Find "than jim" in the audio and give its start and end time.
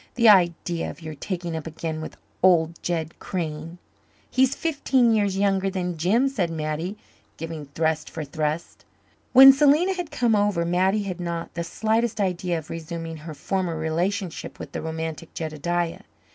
5.69-6.27